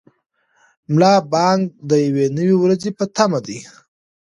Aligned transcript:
ملا 0.93 1.13
بانګ 1.31 1.61
د 1.89 1.91
یوې 2.05 2.25
نوې 2.37 2.55
ورځې 2.59 2.89
په 2.97 3.05
تمه 3.15 3.39
دی. 3.45 3.59